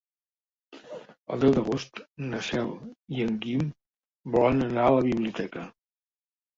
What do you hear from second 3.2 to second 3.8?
en Guim